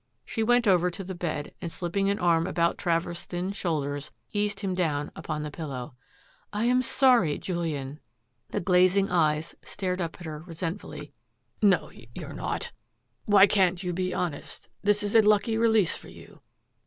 [0.25, 4.61] She went over to the bed, and slipping an arm about Travers' thin shoulders, eased
[4.61, 5.93] him down upon the pillow."
[6.51, 7.99] I am sorry, Julian."
[8.49, 11.13] The glazing eyes stared up at her resentfully.
[11.61, 12.71] "No, you're not!
[13.25, 14.69] Why can't you be honest?
[14.81, 16.41] This is a lucky release for you.